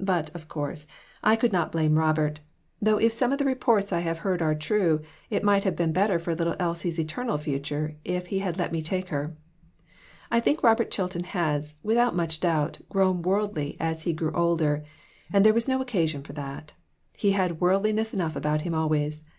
[0.00, 0.88] But, of course,
[1.22, 2.40] I could not blame 212 CHARACTER
[2.80, 2.90] STUDIES.
[2.90, 5.76] Robert, though if some of the reports I have heard are true, it might have
[5.76, 9.34] been better for little Elsie's eternal future if he had let me take her.
[10.32, 14.82] I think Robert Chilton has, without much doubt, grown worldly as he grew older,
[15.32, 16.72] and there was no occasion for that;
[17.12, 19.30] he had worldliness enough about him always.